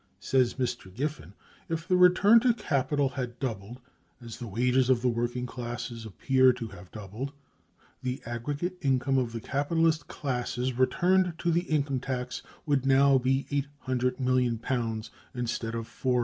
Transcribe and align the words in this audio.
Says 0.19 0.55
Mr. 0.55 0.91
Giffen: 0.91 1.35
"If 1.69 1.87
the 1.87 1.95
return 1.95 2.39
to 2.39 2.55
capital 2.55 3.09
had 3.09 3.37
doubled, 3.37 3.79
as 4.19 4.37
the 4.39 4.47
wages 4.47 4.89
of 4.89 5.03
the 5.03 5.09
working 5.09 5.45
classes 5.45 6.07
appear 6.07 6.51
to 6.53 6.69
have 6.69 6.89
doubled, 6.89 7.33
the 8.01 8.19
aggregate 8.25 8.79
income 8.81 9.19
of 9.19 9.31
the 9.31 9.39
capitalist 9.41 10.07
classes 10.07 10.73
returned 10.73 11.35
to 11.37 11.51
the 11.51 11.69
income 11.69 11.99
tax 11.99 12.41
would 12.65 12.83
now 12.83 13.19
be 13.19 13.45
£800,000,000 13.85 15.11
instead 15.35 15.75
of 15.75 15.87
£400,000,000.... 15.87 16.19